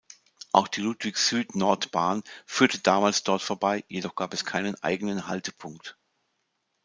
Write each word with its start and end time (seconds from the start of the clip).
Auch 0.51 0.67
die 0.67 0.81
Ludwig-Süd-Nord-Bahn 0.81 2.23
führte 2.47 2.79
damals 2.79 3.21
dort 3.21 3.43
vorbei, 3.43 3.85
jedoch 3.87 4.15
gab 4.15 4.33
es 4.33 4.45
keinen 4.45 4.73
eigenen 4.81 5.27
Haltepunkt. 5.27 5.95